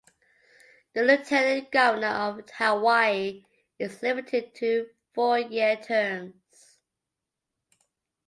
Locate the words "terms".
5.77-6.79